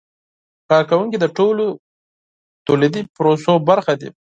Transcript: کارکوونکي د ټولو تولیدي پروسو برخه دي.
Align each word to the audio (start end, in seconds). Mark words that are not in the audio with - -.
کارکوونکي 0.69 1.17
د 1.19 1.25
ټولو 1.37 1.65
تولیدي 2.67 3.01
پروسو 3.15 3.53
برخه 3.69 3.93
دي. 4.01 4.09